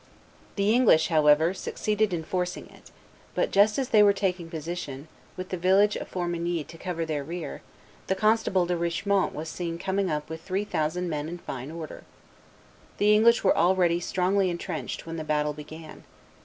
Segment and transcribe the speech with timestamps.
[0.55, 2.89] The English, however, succeeded in forcing it;
[3.35, 7.23] but just as they were taking position, with the village of Formigny to cover their
[7.23, 7.61] rear,
[8.07, 12.03] the constable De Richemont was seen coming up with three thousand men in fine order.
[12.97, 16.03] The English were already strongly intrenched, when the battle began.